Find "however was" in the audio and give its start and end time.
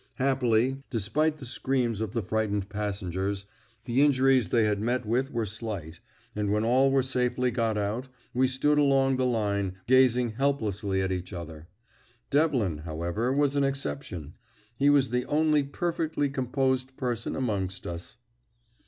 12.79-13.55